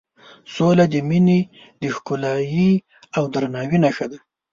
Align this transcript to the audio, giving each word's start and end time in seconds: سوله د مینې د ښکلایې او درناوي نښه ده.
سوله 0.53 0.85
د 0.93 0.95
مینې 1.09 1.39
د 1.81 1.83
ښکلایې 1.95 2.71
او 3.17 3.23
درناوي 3.33 3.77
نښه 3.83 4.05
ده. 4.11 4.17